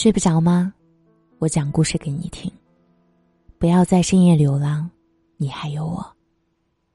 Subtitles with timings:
[0.00, 0.72] 睡不着吗？
[1.40, 2.50] 我讲故事给你听。
[3.58, 4.90] 不要在深夜流浪，
[5.36, 6.02] 你还有我。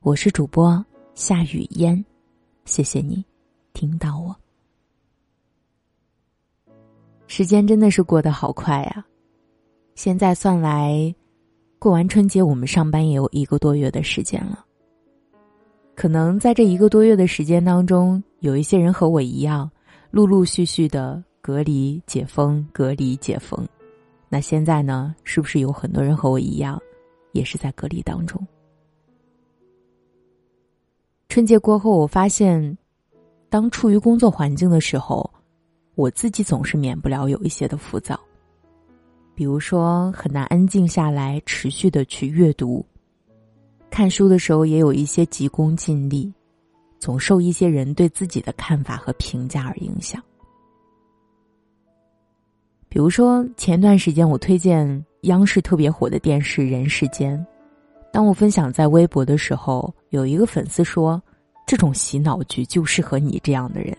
[0.00, 0.82] 我是主播
[1.14, 2.02] 夏雨嫣，
[2.64, 3.22] 谢谢你
[3.74, 4.34] 听到我。
[7.26, 9.06] 时间真的是过得好快啊！
[9.94, 11.14] 现在算来，
[11.78, 14.64] 过完春节，我们上班也有一个多月的时间了。
[15.94, 19.70] 可能在这一个多月的时间当中，有一些人和我一样，
[20.10, 21.22] 陆陆续续的。
[21.46, 23.64] 隔离解封，隔离解封，
[24.28, 25.14] 那现在呢？
[25.22, 26.76] 是不是有很多人和我一样，
[27.30, 28.44] 也是在隔离当中？
[31.28, 32.76] 春节过后，我发现，
[33.48, 35.32] 当处于工作环境的时候，
[35.94, 38.18] 我自己总是免不了有一些的浮躁，
[39.32, 42.84] 比如说很难安静下来，持续的去阅读，
[43.88, 46.34] 看书的时候也有一些急功近利，
[46.98, 50.20] 总受一些人对自己的看法和评价而影响。
[52.96, 57.38] 比如说，前段时间我推荐央视特别火的电视《人世间》，
[58.10, 61.22] 当我分享在微博的时候，有一个粉丝说
[61.68, 63.94] ：“这种洗脑剧就适合你这样的人。”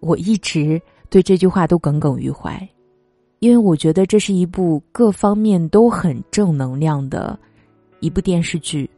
[0.00, 0.80] 我一直
[1.10, 2.66] 对这句话都耿耿于怀，
[3.40, 7.38] 因为我觉得这是一部各方面都很正能量的
[8.00, 8.88] 一部电视剧，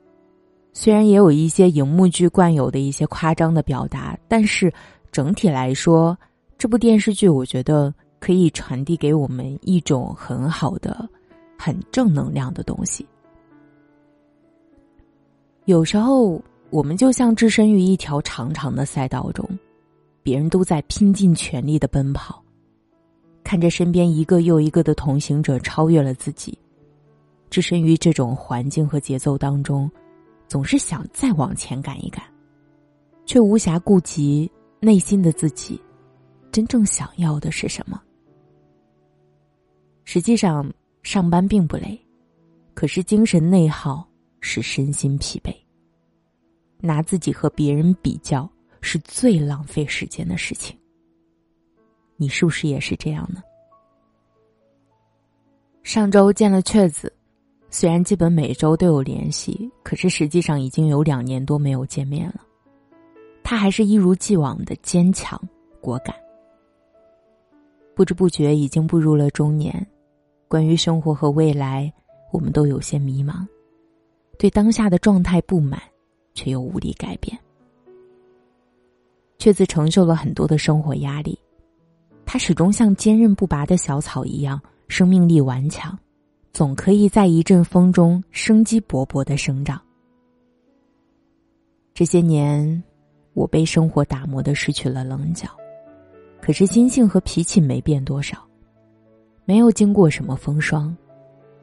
[0.72, 4.72] 虽然也有一些荧幕剧惯有的一些夸张的表达，但是
[5.10, 6.16] 整体来说。
[6.58, 11.06] 这部电视剧，我觉得可以传递给我们一种很好的、
[11.58, 13.06] 很正能量的东西。
[15.66, 16.40] 有时候，
[16.70, 19.46] 我们就像置身于一条长长的赛道中，
[20.22, 22.42] 别人都在拼尽全力的奔跑，
[23.44, 26.58] 看着身边一个又一个的同行者超越了自己，
[27.50, 29.90] 置身于这种环境和节奏当中，
[30.48, 32.24] 总是想再往前赶一赶，
[33.26, 35.78] 却无暇顾及内心的自己。
[36.56, 38.02] 真正想要的是什么？
[40.04, 40.66] 实际上，
[41.02, 42.00] 上班并不累，
[42.72, 44.08] 可是精神内耗
[44.40, 45.54] 使身心疲惫。
[46.80, 50.74] 拿自己和别人比较，是最浪费时间的事情。
[52.16, 53.42] 你是不是也是这样呢？
[55.82, 57.12] 上周见了雀子，
[57.68, 62.40] 虽然基本每周都有联系，可是实际上已经有两年多没有见面了。
[63.44, 65.38] 他还是一如既往的坚强
[65.82, 66.16] 果敢。
[67.96, 69.74] 不知不觉已经步入了中年，
[70.48, 71.90] 关于生活和未来，
[72.30, 73.46] 我们都有些迷茫，
[74.38, 75.80] 对当下的状态不满，
[76.34, 77.34] 却又无力改变。
[79.38, 81.38] 却自承受了很多的生活压力，
[82.26, 85.98] 他始终像坚韧不拔的小草一样，生命力顽强，
[86.52, 89.80] 总可以在一阵风中生机勃勃的生长。
[91.94, 92.82] 这些年，
[93.32, 95.48] 我被生活打磨的失去了棱角。
[96.46, 98.38] 可是心性和脾气没变多少，
[99.44, 100.96] 没有经过什么风霜，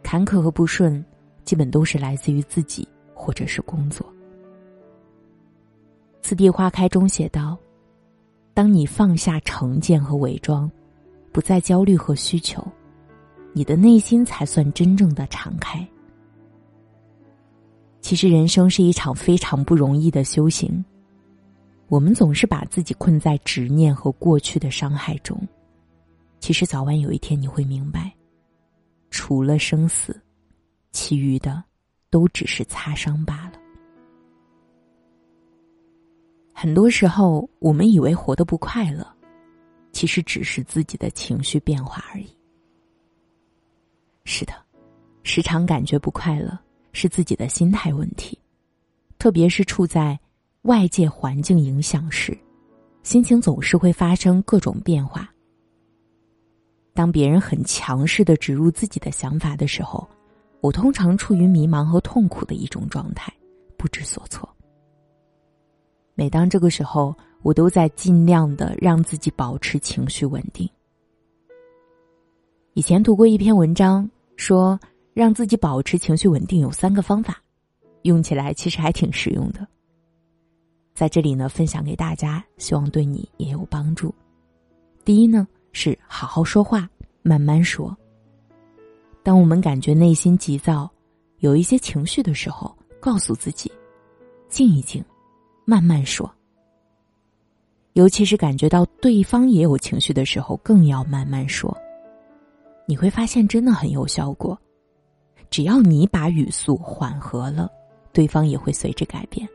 [0.04, 1.02] 坎坷和不顺，
[1.46, 4.06] 基本都是来自于自己或者是工作。
[6.22, 7.58] 次第花开中写道
[8.54, 10.70] ：“当你放下成见和伪装，
[11.32, 12.62] 不再焦虑和需求，
[13.54, 15.88] 你的内心才算真正的敞开。”
[18.04, 20.84] 其实人生是一场非常不容易的修行。
[21.94, 25.40] 我们总是把自己困在执念和过去的伤害中，
[26.40, 28.12] 其实早晚有一天你会明白，
[29.12, 30.20] 除了生死，
[30.92, 31.64] 其余的
[32.10, 33.60] 都只是擦伤罢了。
[36.52, 39.08] 很多时候，我们以为活得不快乐，
[39.92, 42.36] 其实只是自己的情绪变化而已。
[44.26, 44.54] 是的，
[45.22, 46.58] 时常感觉不快乐
[46.92, 48.36] 是自己的心态问题，
[49.20, 50.20] 特别是处在。
[50.64, 52.38] 外界环境影响时，
[53.04, 55.30] 心情总是会发生各种变化。
[56.94, 60.08] 当别人很强势的植入自己的想法的时候，
[60.62, 63.34] 我通常处于迷茫和痛苦的一种状态，
[63.76, 64.48] 不知所措。
[66.16, 70.70] 每当这个时候，我都在尽量的让自己保持情绪稳定。
[72.74, 74.80] 以前读过一篇文章，说
[75.14, 77.42] 让自己保持情绪稳定有三个方法，
[78.04, 79.68] 用起来其实还挺实用的。
[80.94, 84.14] 在这里呢，分享给大家，希望对你也有帮助。
[85.04, 86.90] 第一呢，是好好说话，
[87.22, 87.96] 慢慢说。
[89.24, 90.90] 当我们感觉内心急躁，
[91.40, 93.72] 有一些情绪的时候，告诉自己，
[94.48, 95.04] 静一静，
[95.66, 96.32] 慢慢说。
[97.94, 101.76] 尤其是感觉到对方也有情绪的时候，更要慢慢说。
[102.86, 104.58] 你会发现，真的很有效果。
[105.50, 107.70] 只要你把语速缓和了，
[108.12, 109.48] 对方也会随之改变。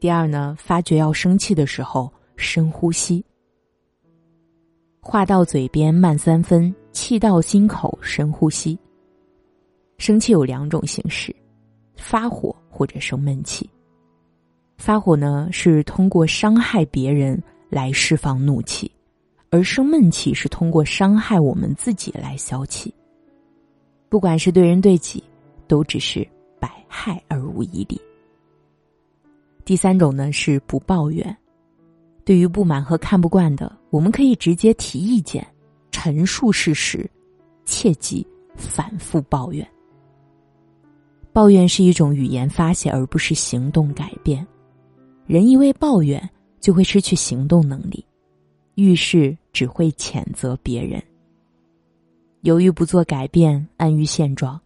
[0.00, 3.24] 第二呢，发觉要生气的时候，深呼吸。
[5.00, 8.78] 话到嘴边慢三分，气到心口深呼吸。
[9.96, 11.34] 生气有两种形式，
[11.96, 13.68] 发火或者生闷气。
[14.76, 18.88] 发火呢是通过伤害别人来释放怒气，
[19.50, 22.94] 而生闷气是通过伤害我们自己来消气。
[24.08, 25.24] 不管是对人对己，
[25.66, 26.24] 都只是
[26.60, 28.00] 百害而无一利。
[29.68, 31.36] 第三种呢是不抱怨，
[32.24, 35.46] 对于不满和看不惯的，我们可以直接提意见，
[35.90, 37.06] 陈述事实，
[37.66, 38.26] 切忌
[38.56, 39.68] 反复抱怨。
[41.34, 44.42] 抱怨是一种语言发泄，而不是行动改变。
[45.26, 46.18] 人一味抱怨，
[46.60, 48.02] 就会失去行动能力，
[48.76, 50.98] 遇事只会谴责别人。
[52.40, 54.58] 由于不做改变，安于现状，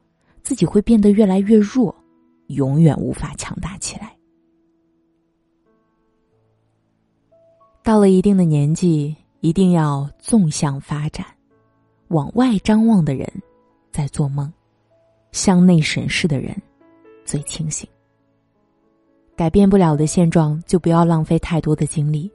[0.45, 1.93] 自己会变得越来越弱，
[2.47, 4.17] 永远无法强大起来。
[8.03, 11.25] 了一定的年纪，一定要纵向发展，
[12.09, 13.27] 往外张望的人
[13.91, 14.53] 在做梦，
[15.31, 16.55] 向内审视的人
[17.25, 17.89] 最清醒。
[19.37, 22.31] 改变不了的现状，就不要浪费太多的精力。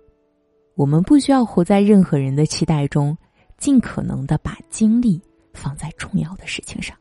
[0.76, 3.16] 我们不需要活在任何人的期待中，
[3.58, 5.22] 尽可能的把精力
[5.54, 6.98] 放在重要的事情上。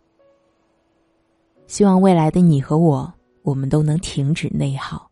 [1.67, 5.11] 希望未来的你和我，我们都能停止内耗，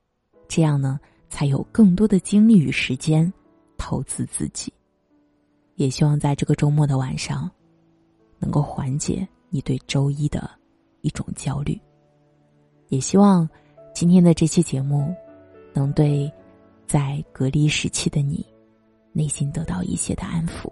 [0.49, 3.33] 这样呢，才有更多的精力与时间
[3.77, 4.73] 投资自己。
[5.77, 7.51] 也希望在这个周末的晚上，
[8.39, 10.51] 能够缓解你对周一的
[11.01, 11.81] 一种焦虑。
[12.89, 13.49] 也希望。
[13.95, 15.15] 今天的这期节目，
[15.73, 16.29] 能对
[16.85, 18.45] 在隔离时期的你
[19.13, 20.69] 内心得到一些的安抚。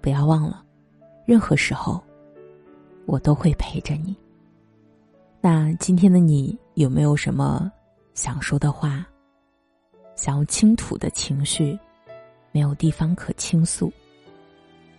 [0.00, 0.64] 不要忘了，
[1.26, 2.00] 任何时候
[3.06, 4.16] 我都会陪着你。
[5.40, 7.68] 那今天的你有没有什么
[8.14, 9.04] 想说的话？
[10.20, 11.78] 想要倾吐的情绪，
[12.52, 13.90] 没有地方可倾诉，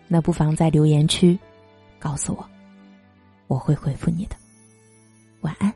[0.07, 1.37] 那不妨在留言区
[1.99, 2.49] 告诉我，
[3.45, 4.35] 我会回复你的。
[5.41, 5.71] 晚安。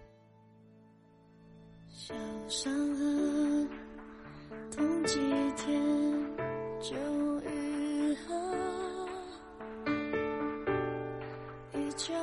[2.47, 3.69] 伤痕，
[4.75, 5.19] 痛几
[5.55, 5.79] 天
[6.81, 6.95] 就
[7.41, 8.33] 愈合，
[11.73, 12.15] 依旧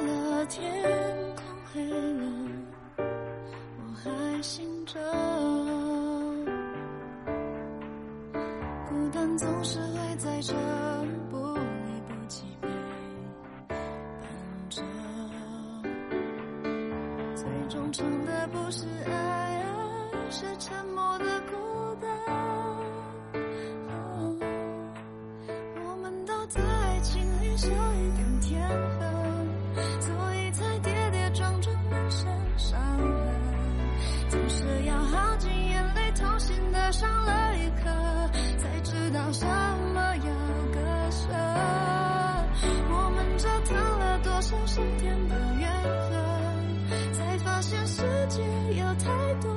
[0.00, 0.62] 了，天
[1.36, 2.24] 空黑了，
[2.96, 4.98] 我还醒着。
[8.88, 10.54] 孤单总是会在这
[11.30, 12.68] 不离不弃陪
[13.68, 13.78] 伴
[14.70, 14.82] 着，
[17.34, 19.62] 最终成的不是爱，
[20.12, 21.40] 而是沉默的
[36.98, 37.88] 上了一课，
[38.58, 38.68] 才。
[38.88, 40.32] 知道什么要
[40.72, 41.28] 割舍，
[42.90, 45.70] 我们折腾了多少上天的缘
[46.08, 48.42] 分，才发现世界
[48.78, 49.50] 有太多。